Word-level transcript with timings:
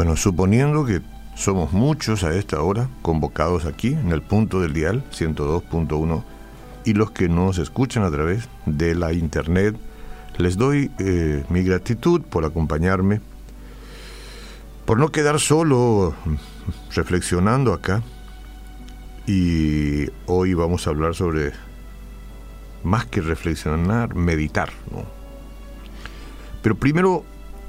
Bueno, 0.00 0.16
suponiendo 0.16 0.86
que 0.86 1.02
somos 1.34 1.74
muchos 1.74 2.24
a 2.24 2.34
esta 2.34 2.62
hora 2.62 2.88
convocados 3.02 3.66
aquí 3.66 3.88
en 3.88 4.12
el 4.12 4.22
punto 4.22 4.62
del 4.62 4.72
dial 4.72 5.04
102.1 5.12 6.24
y 6.86 6.94
los 6.94 7.10
que 7.10 7.28
nos 7.28 7.58
escuchan 7.58 8.04
a 8.04 8.10
través 8.10 8.48
de 8.64 8.94
la 8.94 9.12
internet, 9.12 9.76
les 10.38 10.56
doy 10.56 10.90
eh, 10.98 11.44
mi 11.50 11.62
gratitud 11.64 12.22
por 12.22 12.46
acompañarme, 12.46 13.20
por 14.86 14.98
no 14.98 15.12
quedar 15.12 15.38
solo 15.38 16.14
reflexionando 16.94 17.74
acá. 17.74 18.02
Y 19.26 20.06
hoy 20.24 20.54
vamos 20.54 20.86
a 20.86 20.90
hablar 20.90 21.14
sobre, 21.14 21.52
más 22.84 23.04
que 23.04 23.20
reflexionar, 23.20 24.14
meditar. 24.14 24.70
Pero 26.62 26.74
primero 26.74 27.22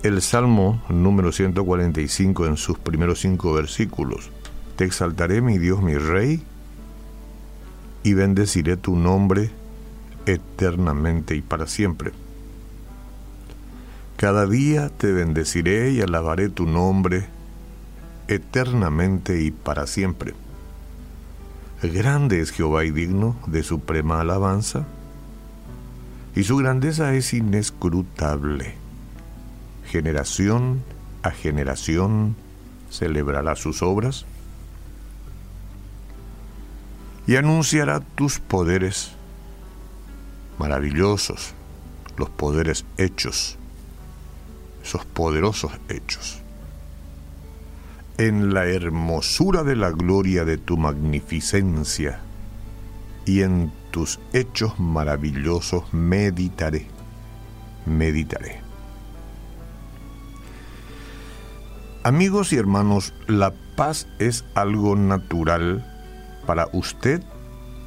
el 0.03 0.21
Salmo 0.23 0.81
número 0.89 1.31
145 1.31 2.47
en 2.47 2.57
sus 2.57 2.79
primeros 2.79 3.19
cinco 3.19 3.53
versículos. 3.53 4.31
Te 4.75 4.85
exaltaré, 4.85 5.41
mi 5.41 5.59
Dios, 5.59 5.83
mi 5.83 5.95
Rey, 5.95 6.43
y 8.03 8.13
bendeciré 8.13 8.77
tu 8.77 8.95
nombre 8.95 9.51
eternamente 10.25 11.35
y 11.35 11.41
para 11.41 11.67
siempre. 11.67 12.13
Cada 14.17 14.47
día 14.47 14.89
te 14.89 15.11
bendeciré 15.11 15.91
y 15.91 16.01
alabaré 16.01 16.49
tu 16.49 16.65
nombre 16.65 17.27
eternamente 18.27 19.43
y 19.43 19.51
para 19.51 19.85
siempre. 19.85 20.33
Grande 21.83 22.39
es 22.39 22.51
Jehová 22.51 22.85
y 22.85 22.91
digno 22.91 23.35
de 23.45 23.61
suprema 23.61 24.21
alabanza, 24.21 24.87
y 26.35 26.43
su 26.43 26.57
grandeza 26.57 27.13
es 27.13 27.33
inescrutable. 27.33 28.80
Generación 29.91 30.81
a 31.21 31.31
generación 31.31 32.37
celebrará 32.89 33.57
sus 33.57 33.81
obras 33.81 34.25
y 37.27 37.35
anunciará 37.35 37.99
tus 37.99 38.39
poderes 38.39 39.11
maravillosos, 40.57 41.53
los 42.15 42.29
poderes 42.29 42.85
hechos, 42.97 43.57
esos 44.81 45.03
poderosos 45.03 45.73
hechos. 45.89 46.39
En 48.17 48.53
la 48.53 48.67
hermosura 48.67 49.63
de 49.63 49.75
la 49.75 49.89
gloria 49.89 50.45
de 50.45 50.57
tu 50.57 50.77
magnificencia 50.77 52.21
y 53.25 53.41
en 53.41 53.73
tus 53.91 54.21
hechos 54.31 54.79
maravillosos 54.79 55.93
meditaré, 55.93 56.87
meditaré. 57.85 58.70
Amigos 62.03 62.51
y 62.51 62.55
hermanos, 62.55 63.13
la 63.27 63.53
paz 63.75 64.07
es 64.17 64.43
algo 64.55 64.95
natural 64.95 65.85
para 66.47 66.67
usted 66.73 67.21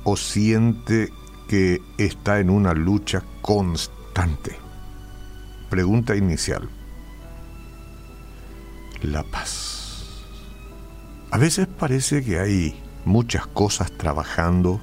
o 0.04 0.16
siente 0.16 1.08
que 1.48 1.80
está 1.98 2.38
en 2.38 2.48
una 2.48 2.74
lucha 2.74 3.24
constante? 3.42 4.56
Pregunta 5.68 6.14
inicial. 6.14 6.68
La 9.02 9.24
paz. 9.24 10.04
A 11.32 11.38
veces 11.38 11.66
parece 11.66 12.24
que 12.24 12.38
hay 12.38 12.80
muchas 13.04 13.48
cosas 13.48 13.90
trabajando 13.90 14.80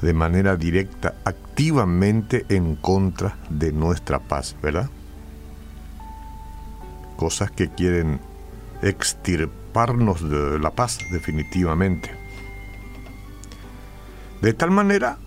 de 0.00 0.12
manera 0.12 0.56
directa, 0.56 1.16
activamente 1.24 2.46
en 2.50 2.76
contra 2.76 3.36
de 3.50 3.72
nuestra 3.72 4.20
paz, 4.20 4.54
¿verdad? 4.62 4.88
Cosas 7.22 7.52
que 7.52 7.68
quieren 7.68 8.18
extirparnos 8.82 10.28
de 10.28 10.58
la 10.58 10.72
paz 10.72 10.98
definitivamente. 11.12 12.10
De 14.40 14.52
tal 14.54 14.72
manera 14.72 15.18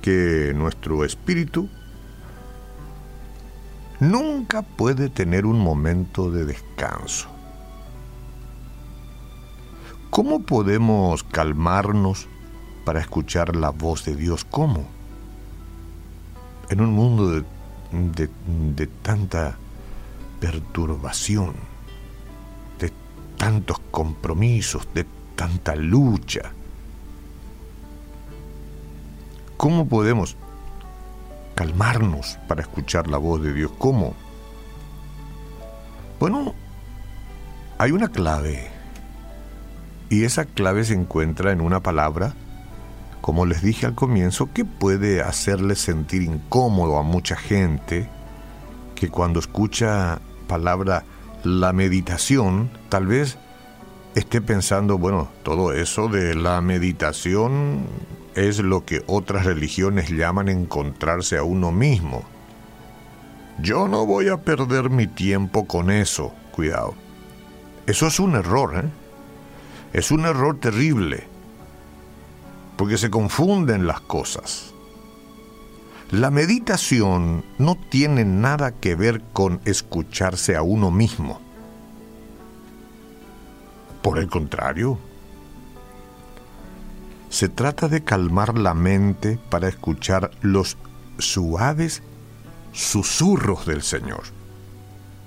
que 0.00 0.52
nuestro 0.52 1.04
espíritu 1.04 1.68
nunca 4.00 4.62
puede 4.62 5.10
tener 5.10 5.46
un 5.46 5.60
momento 5.60 6.28
de 6.32 6.44
descanso. 6.44 7.28
¿Cómo 10.10 10.42
podemos 10.42 11.22
calmarnos 11.22 12.26
para 12.84 12.98
escuchar 12.98 13.54
la 13.54 13.70
voz 13.70 14.04
de 14.04 14.16
Dios? 14.16 14.44
¿Cómo? 14.44 14.88
En 16.68 16.80
un 16.80 16.92
mundo 16.94 17.30
de, 17.30 18.28
de 18.74 18.86
tanta 18.88 19.56
perturbación, 20.42 21.54
de 22.78 22.92
tantos 23.38 23.78
compromisos, 23.90 24.86
de 24.92 25.06
tanta 25.36 25.74
lucha 25.76 26.52
¿Cómo 29.62 29.86
podemos 29.86 30.36
calmarnos 31.54 32.36
para 32.48 32.62
escuchar 32.62 33.06
la 33.06 33.16
voz 33.16 33.40
de 33.44 33.52
Dios? 33.52 33.70
¿Cómo? 33.78 34.12
Bueno, 36.18 36.52
hay 37.78 37.92
una 37.92 38.08
clave. 38.08 38.72
Y 40.10 40.24
esa 40.24 40.46
clave 40.46 40.82
se 40.82 40.94
encuentra 40.94 41.52
en 41.52 41.60
una 41.60 41.78
palabra, 41.78 42.34
como 43.20 43.46
les 43.46 43.62
dije 43.62 43.86
al 43.86 43.94
comienzo, 43.94 44.52
que 44.52 44.64
puede 44.64 45.22
hacerle 45.22 45.76
sentir 45.76 46.22
incómodo 46.22 46.98
a 46.98 47.04
mucha 47.04 47.36
gente, 47.36 48.08
que 48.96 49.10
cuando 49.10 49.38
escucha 49.38 50.20
palabra 50.52 51.04
la 51.44 51.72
meditación, 51.72 52.68
tal 52.90 53.06
vez 53.06 53.38
esté 54.14 54.42
pensando, 54.42 54.98
bueno, 54.98 55.30
todo 55.44 55.72
eso 55.72 56.08
de 56.08 56.34
la 56.34 56.60
meditación 56.60 57.86
es 58.34 58.58
lo 58.58 58.84
que 58.84 59.02
otras 59.06 59.46
religiones 59.46 60.10
llaman 60.10 60.50
encontrarse 60.50 61.38
a 61.38 61.42
uno 61.42 61.72
mismo. 61.72 62.22
Yo 63.62 63.88
no 63.88 64.04
voy 64.04 64.28
a 64.28 64.42
perder 64.42 64.90
mi 64.90 65.06
tiempo 65.06 65.66
con 65.66 65.90
eso, 65.90 66.34
cuidado. 66.50 66.92
Eso 67.86 68.06
es 68.06 68.20
un 68.20 68.34
error, 68.34 68.76
¿eh? 68.76 68.90
Es 69.94 70.10
un 70.10 70.26
error 70.26 70.60
terrible, 70.60 71.24
porque 72.76 72.98
se 72.98 73.08
confunden 73.08 73.86
las 73.86 74.02
cosas. 74.02 74.71
La 76.12 76.30
meditación 76.30 77.42
no 77.56 77.74
tiene 77.74 78.26
nada 78.26 78.72
que 78.72 78.94
ver 78.94 79.22
con 79.32 79.62
escucharse 79.64 80.56
a 80.56 80.60
uno 80.60 80.90
mismo. 80.90 81.40
Por 84.02 84.18
el 84.18 84.28
contrario, 84.28 84.98
se 87.30 87.48
trata 87.48 87.88
de 87.88 88.04
calmar 88.04 88.58
la 88.58 88.74
mente 88.74 89.38
para 89.48 89.68
escuchar 89.68 90.32
los 90.42 90.76
suaves 91.16 92.02
susurros 92.72 93.64
del 93.64 93.80
Señor, 93.80 94.24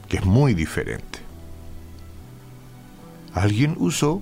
que 0.07 0.17
es 0.17 0.25
muy 0.25 0.53
diferente. 0.53 1.17
Alguien 3.33 3.75
usó 3.79 4.21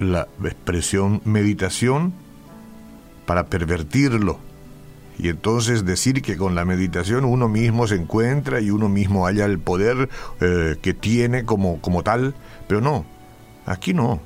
la 0.00 0.26
expresión 0.42 1.20
meditación 1.26 2.14
para 3.26 3.48
pervertirlo 3.48 4.47
y 5.18 5.28
entonces 5.28 5.84
decir 5.84 6.22
que 6.22 6.36
con 6.36 6.54
la 6.54 6.64
meditación 6.64 7.24
uno 7.24 7.48
mismo 7.48 7.86
se 7.86 7.96
encuentra 7.96 8.60
y 8.60 8.70
uno 8.70 8.88
mismo 8.88 9.26
haya 9.26 9.44
el 9.46 9.58
poder 9.58 10.08
eh, 10.40 10.76
que 10.80 10.94
tiene 10.94 11.44
como, 11.44 11.80
como 11.80 12.02
tal, 12.02 12.34
pero 12.66 12.80
no, 12.80 13.04
aquí 13.66 13.94
no. 13.94 14.20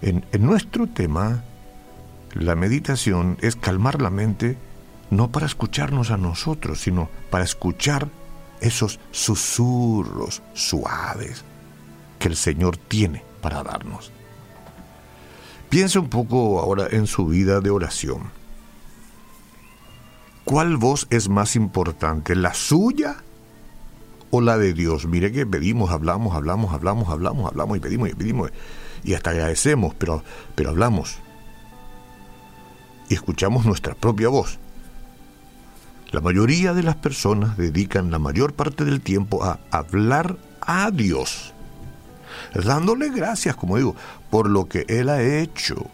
En, 0.00 0.24
en 0.32 0.46
nuestro 0.46 0.86
tema 0.86 1.44
la 2.34 2.54
meditación 2.54 3.36
es 3.40 3.56
calmar 3.56 4.00
la 4.00 4.10
mente 4.10 4.56
no 5.10 5.30
para 5.30 5.46
escucharnos 5.46 6.10
a 6.10 6.16
nosotros, 6.16 6.80
sino 6.80 7.08
para 7.30 7.44
escuchar 7.44 8.08
esos 8.60 9.00
susurros 9.10 10.42
suaves 10.54 11.44
que 12.18 12.28
el 12.28 12.36
Señor 12.36 12.76
tiene 12.76 13.22
para 13.40 13.62
darnos. 13.62 14.12
Piensa 15.68 16.00
un 16.00 16.08
poco 16.08 16.60
ahora 16.60 16.88
en 16.90 17.06
su 17.06 17.26
vida 17.26 17.60
de 17.60 17.70
oración. 17.70 18.37
¿Cuál 20.48 20.78
voz 20.78 21.06
es 21.10 21.28
más 21.28 21.56
importante, 21.56 22.34
la 22.34 22.54
suya 22.54 23.16
o 24.30 24.40
la 24.40 24.56
de 24.56 24.72
Dios? 24.72 25.04
Mire 25.04 25.30
que 25.30 25.44
pedimos, 25.44 25.90
hablamos, 25.90 26.34
hablamos, 26.34 26.72
hablamos, 26.72 27.10
hablamos, 27.10 27.50
hablamos 27.50 27.76
y 27.76 27.80
pedimos 27.80 28.08
y 28.08 28.14
pedimos 28.14 28.50
y 29.04 29.12
hasta 29.12 29.28
agradecemos, 29.28 29.94
pero, 29.94 30.22
pero 30.54 30.70
hablamos 30.70 31.18
y 33.10 33.14
escuchamos 33.14 33.66
nuestra 33.66 33.94
propia 33.94 34.30
voz. 34.30 34.58
La 36.12 36.22
mayoría 36.22 36.72
de 36.72 36.82
las 36.82 36.96
personas 36.96 37.58
dedican 37.58 38.10
la 38.10 38.18
mayor 38.18 38.54
parte 38.54 38.86
del 38.86 39.02
tiempo 39.02 39.44
a 39.44 39.60
hablar 39.70 40.38
a 40.62 40.90
Dios, 40.90 41.52
dándole 42.54 43.10
gracias, 43.10 43.54
como 43.54 43.76
digo, 43.76 43.94
por 44.30 44.48
lo 44.48 44.66
que 44.66 44.86
Él 44.88 45.10
ha 45.10 45.20
hecho 45.20 45.90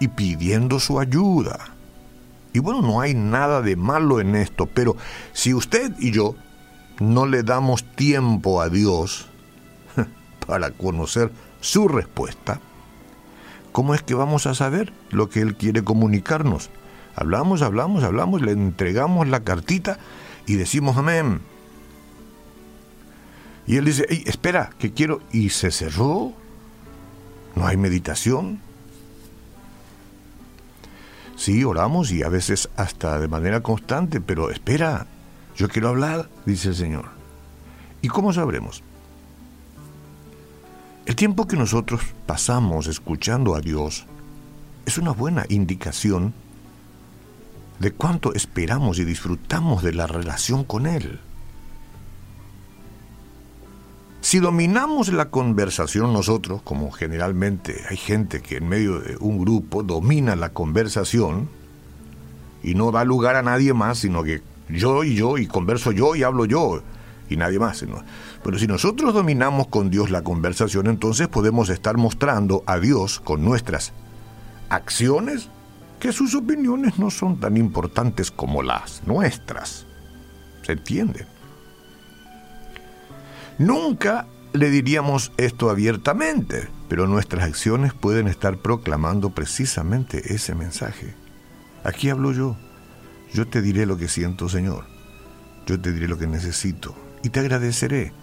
y 0.00 0.08
pidiendo 0.08 0.80
su 0.80 0.98
ayuda. 0.98 1.76
Y 2.52 2.58
bueno, 2.58 2.82
no 2.82 3.00
hay 3.00 3.14
nada 3.14 3.62
de 3.62 3.76
malo 3.76 4.20
en 4.20 4.34
esto, 4.34 4.66
pero 4.66 4.96
si 5.32 5.54
usted 5.54 5.92
y 5.98 6.10
yo 6.10 6.34
no 6.98 7.26
le 7.26 7.42
damos 7.42 7.84
tiempo 7.94 8.60
a 8.60 8.68
Dios, 8.68 9.28
para 10.46 10.70
conocer 10.72 11.30
su 11.60 11.88
respuesta, 11.88 12.60
¿cómo 13.72 13.94
es 13.94 14.02
que 14.02 14.14
vamos 14.14 14.46
a 14.46 14.54
saber 14.54 14.92
lo 15.10 15.28
que 15.28 15.40
Él 15.40 15.56
quiere 15.56 15.84
comunicarnos? 15.84 16.70
Hablamos, 17.14 17.62
hablamos, 17.62 18.02
hablamos, 18.02 18.42
le 18.42 18.52
entregamos 18.52 19.28
la 19.28 19.40
cartita 19.40 19.98
y 20.46 20.54
decimos 20.54 20.96
amén. 20.96 21.40
Y 23.66 23.76
Él 23.76 23.84
dice, 23.84 24.06
espera, 24.26 24.70
que 24.78 24.92
quiero... 24.92 25.20
Y 25.30 25.50
se 25.50 25.70
cerró. 25.70 26.32
No 27.54 27.66
hay 27.66 27.76
meditación. 27.76 28.60
Sí, 31.40 31.64
oramos 31.64 32.12
y 32.12 32.22
a 32.22 32.28
veces 32.28 32.68
hasta 32.76 33.18
de 33.18 33.26
manera 33.26 33.62
constante, 33.62 34.20
pero 34.20 34.50
espera, 34.50 35.06
yo 35.56 35.70
quiero 35.70 35.88
hablar, 35.88 36.28
dice 36.44 36.68
el 36.68 36.74
Señor. 36.74 37.06
¿Y 38.02 38.08
cómo 38.08 38.34
sabremos? 38.34 38.82
El 41.06 41.16
tiempo 41.16 41.48
que 41.48 41.56
nosotros 41.56 42.02
pasamos 42.26 42.88
escuchando 42.88 43.54
a 43.54 43.62
Dios 43.62 44.04
es 44.84 44.98
una 44.98 45.12
buena 45.12 45.46
indicación 45.48 46.34
de 47.78 47.90
cuánto 47.92 48.34
esperamos 48.34 48.98
y 48.98 49.06
disfrutamos 49.06 49.82
de 49.82 49.94
la 49.94 50.06
relación 50.06 50.62
con 50.62 50.86
Él. 50.86 51.20
Si 54.30 54.38
dominamos 54.38 55.12
la 55.12 55.28
conversación 55.28 56.12
nosotros, 56.12 56.62
como 56.62 56.92
generalmente 56.92 57.82
hay 57.90 57.96
gente 57.96 58.40
que 58.40 58.58
en 58.58 58.68
medio 58.68 59.00
de 59.00 59.16
un 59.16 59.40
grupo 59.40 59.82
domina 59.82 60.36
la 60.36 60.50
conversación 60.50 61.48
y 62.62 62.76
no 62.76 62.92
da 62.92 63.02
lugar 63.02 63.34
a 63.34 63.42
nadie 63.42 63.74
más, 63.74 63.98
sino 63.98 64.22
que 64.22 64.40
yo 64.68 65.02
y 65.02 65.16
yo 65.16 65.36
y 65.36 65.48
converso 65.48 65.90
yo 65.90 66.14
y 66.14 66.22
hablo 66.22 66.44
yo 66.44 66.80
y 67.28 67.36
nadie 67.36 67.58
más. 67.58 67.84
Pero 68.44 68.56
si 68.56 68.68
nosotros 68.68 69.14
dominamos 69.14 69.66
con 69.66 69.90
Dios 69.90 70.10
la 70.10 70.22
conversación, 70.22 70.86
entonces 70.86 71.26
podemos 71.26 71.68
estar 71.68 71.96
mostrando 71.96 72.62
a 72.66 72.78
Dios 72.78 73.18
con 73.18 73.44
nuestras 73.44 73.92
acciones 74.68 75.48
que 75.98 76.12
sus 76.12 76.36
opiniones 76.36 77.00
no 77.00 77.10
son 77.10 77.40
tan 77.40 77.56
importantes 77.56 78.30
como 78.30 78.62
las 78.62 79.02
nuestras. 79.08 79.86
¿Se 80.62 80.70
entiende? 80.70 81.26
Nunca 83.60 84.26
le 84.54 84.70
diríamos 84.70 85.32
esto 85.36 85.68
abiertamente, 85.68 86.70
pero 86.88 87.06
nuestras 87.06 87.44
acciones 87.44 87.92
pueden 87.92 88.26
estar 88.26 88.56
proclamando 88.56 89.34
precisamente 89.34 90.32
ese 90.32 90.54
mensaje. 90.54 91.14
Aquí 91.84 92.08
hablo 92.08 92.32
yo. 92.32 92.56
Yo 93.34 93.46
te 93.46 93.60
diré 93.60 93.84
lo 93.84 93.98
que 93.98 94.08
siento, 94.08 94.48
Señor. 94.48 94.86
Yo 95.66 95.78
te 95.78 95.92
diré 95.92 96.08
lo 96.08 96.16
que 96.16 96.26
necesito 96.26 96.94
y 97.22 97.28
te 97.28 97.40
agradeceré. 97.40 98.14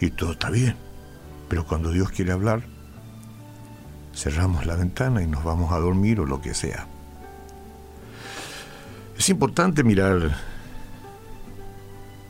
Y 0.00 0.08
todo 0.12 0.32
está 0.32 0.48
bien. 0.48 0.74
Pero 1.50 1.66
cuando 1.66 1.92
Dios 1.92 2.08
quiere 2.12 2.32
hablar, 2.32 2.62
cerramos 4.14 4.64
la 4.64 4.76
ventana 4.76 5.22
y 5.22 5.26
nos 5.26 5.44
vamos 5.44 5.70
a 5.70 5.78
dormir 5.78 6.18
o 6.18 6.24
lo 6.24 6.40
que 6.40 6.54
sea. 6.54 6.86
Es 9.18 9.28
importante 9.28 9.84
mirar 9.84 10.53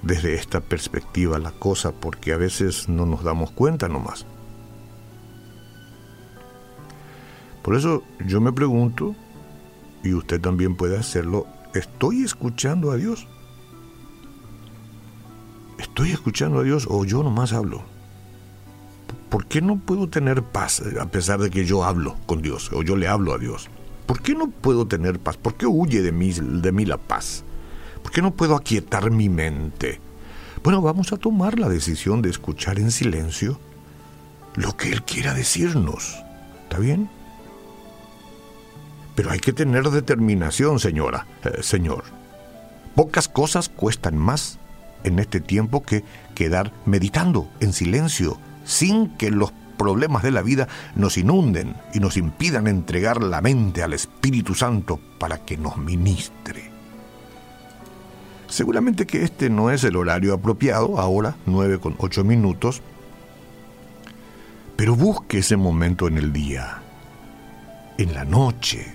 desde 0.04 0.34
esta 0.34 0.60
perspectiva 0.60 1.38
la 1.38 1.52
cosa 1.52 1.92
porque 1.92 2.32
a 2.32 2.36
veces 2.36 2.88
no 2.88 3.06
nos 3.06 3.24
damos 3.24 3.50
cuenta 3.50 3.88
nomás. 3.88 4.26
Por 7.62 7.74
eso 7.76 8.02
yo 8.26 8.40
me 8.40 8.52
pregunto, 8.52 9.16
y 10.02 10.12
usted 10.12 10.40
también 10.40 10.76
puede 10.76 10.98
hacerlo, 10.98 11.46
¿estoy 11.74 12.22
escuchando 12.22 12.90
a 12.90 12.96
Dios? 12.96 13.26
¿Estoy 15.78 16.10
escuchando 16.10 16.60
a 16.60 16.62
Dios 16.62 16.86
o 16.90 17.04
yo 17.06 17.22
nomás 17.22 17.54
hablo? 17.54 17.82
¿Por 19.30 19.46
qué 19.46 19.62
no 19.62 19.78
puedo 19.78 20.08
tener 20.08 20.42
paz 20.42 20.82
a 21.00 21.06
pesar 21.06 21.40
de 21.40 21.50
que 21.50 21.64
yo 21.64 21.84
hablo 21.84 22.16
con 22.26 22.42
Dios 22.42 22.70
o 22.72 22.82
yo 22.82 22.96
le 22.96 23.08
hablo 23.08 23.32
a 23.32 23.38
Dios? 23.38 23.70
¿Por 24.06 24.20
qué 24.20 24.34
no 24.34 24.50
puedo 24.50 24.86
tener 24.86 25.18
paz? 25.18 25.38
¿Por 25.38 25.54
qué 25.54 25.66
huye 25.66 26.02
de 26.02 26.12
mí, 26.12 26.32
de 26.32 26.70
mí 26.70 26.84
la 26.84 26.98
paz? 26.98 27.44
¿Por 28.04 28.12
qué 28.12 28.22
no 28.22 28.30
puedo 28.32 28.54
aquietar 28.54 29.10
mi 29.10 29.28
mente? 29.28 29.98
Bueno, 30.62 30.82
vamos 30.82 31.12
a 31.12 31.16
tomar 31.16 31.58
la 31.58 31.68
decisión 31.68 32.22
de 32.22 32.30
escuchar 32.30 32.78
en 32.78 32.92
silencio 32.92 33.58
lo 34.54 34.76
que 34.76 34.92
Él 34.92 35.02
quiera 35.02 35.34
decirnos. 35.34 36.22
¿Está 36.64 36.78
bien? 36.78 37.08
Pero 39.14 39.30
hay 39.30 39.40
que 39.40 39.54
tener 39.54 39.84
determinación, 39.90 40.78
señora, 40.78 41.26
eh, 41.44 41.62
señor. 41.62 42.04
Pocas 42.94 43.26
cosas 43.26 43.70
cuestan 43.70 44.18
más 44.18 44.58
en 45.02 45.18
este 45.18 45.40
tiempo 45.40 45.82
que 45.82 46.04
quedar 46.34 46.72
meditando 46.84 47.48
en 47.60 47.72
silencio, 47.72 48.38
sin 48.66 49.16
que 49.16 49.30
los 49.30 49.52
problemas 49.78 50.22
de 50.22 50.30
la 50.30 50.42
vida 50.42 50.68
nos 50.94 51.16
inunden 51.16 51.74
y 51.94 52.00
nos 52.00 52.18
impidan 52.18 52.66
entregar 52.66 53.22
la 53.22 53.40
mente 53.40 53.82
al 53.82 53.94
Espíritu 53.94 54.54
Santo 54.54 55.00
para 55.18 55.38
que 55.38 55.56
nos 55.56 55.78
ministre. 55.78 56.73
Seguramente 58.54 59.04
que 59.04 59.24
este 59.24 59.50
no 59.50 59.72
es 59.72 59.82
el 59.82 59.96
horario 59.96 60.32
apropiado, 60.32 61.00
ahora 61.00 61.34
9 61.44 61.80
con 61.80 61.96
8 61.98 62.22
minutos, 62.22 62.82
pero 64.76 64.94
busque 64.94 65.38
ese 65.38 65.56
momento 65.56 66.06
en 66.06 66.18
el 66.18 66.32
día, 66.32 66.80
en 67.98 68.14
la 68.14 68.24
noche, 68.24 68.94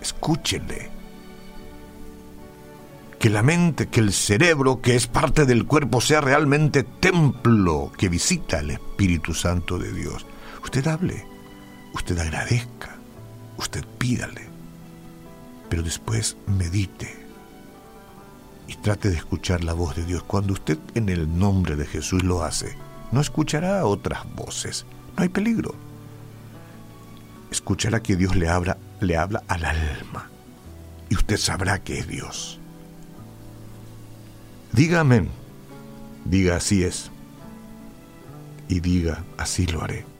escúchele. 0.00 0.92
Que 3.18 3.30
la 3.30 3.42
mente, 3.42 3.88
que 3.88 3.98
el 3.98 4.12
cerebro, 4.12 4.80
que 4.80 4.94
es 4.94 5.08
parte 5.08 5.44
del 5.44 5.66
cuerpo, 5.66 6.00
sea 6.00 6.20
realmente 6.20 6.84
templo 6.84 7.90
que 7.98 8.08
visita 8.08 8.60
el 8.60 8.70
Espíritu 8.70 9.34
Santo 9.34 9.76
de 9.76 9.92
Dios. 9.92 10.24
Usted 10.62 10.86
hable, 10.86 11.26
usted 11.94 12.16
agradezca, 12.16 12.96
usted 13.58 13.84
pídale, 13.98 14.46
pero 15.68 15.82
después 15.82 16.36
medite 16.46 17.21
y 18.66 18.74
trate 18.76 19.10
de 19.10 19.16
escuchar 19.16 19.64
la 19.64 19.72
voz 19.72 19.96
de 19.96 20.04
Dios. 20.04 20.22
Cuando 20.22 20.52
usted 20.52 20.78
en 20.94 21.08
el 21.08 21.38
nombre 21.38 21.76
de 21.76 21.86
Jesús 21.86 22.22
lo 22.22 22.42
hace, 22.42 22.76
no 23.10 23.20
escuchará 23.20 23.84
otras 23.84 24.24
voces. 24.34 24.86
No 25.16 25.22
hay 25.22 25.28
peligro. 25.28 25.74
Escuchará 27.50 28.02
que 28.02 28.16
Dios 28.16 28.34
le 28.36 28.48
habla, 28.48 28.78
le 29.00 29.16
habla 29.16 29.42
al 29.48 29.64
alma. 29.64 30.30
Y 31.10 31.14
usted 31.14 31.36
sabrá 31.36 31.82
que 31.82 31.98
es 31.98 32.08
Dios. 32.08 32.58
Diga 34.72 35.00
amén. 35.00 35.28
Diga 36.24 36.56
así 36.56 36.82
es. 36.82 37.10
Y 38.68 38.80
diga 38.80 39.22
así 39.36 39.66
lo 39.66 39.82
haré. 39.82 40.11